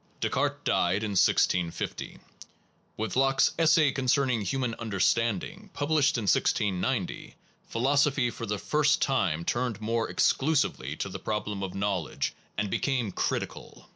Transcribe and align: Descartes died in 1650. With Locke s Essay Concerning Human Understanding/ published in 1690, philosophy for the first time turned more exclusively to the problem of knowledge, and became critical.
Descartes 0.19 0.63
died 0.63 1.03
in 1.03 1.11
1650. 1.11 2.17
With 2.97 3.15
Locke 3.15 3.37
s 3.39 3.51
Essay 3.59 3.91
Concerning 3.91 4.41
Human 4.41 4.73
Understanding/ 4.79 5.69
published 5.73 6.17
in 6.17 6.23
1690, 6.23 7.35
philosophy 7.67 8.31
for 8.31 8.47
the 8.47 8.57
first 8.57 8.99
time 8.99 9.45
turned 9.45 9.79
more 9.79 10.09
exclusively 10.09 10.95
to 10.95 11.07
the 11.07 11.19
problem 11.19 11.61
of 11.61 11.75
knowledge, 11.75 12.33
and 12.57 12.71
became 12.71 13.11
critical. 13.11 13.89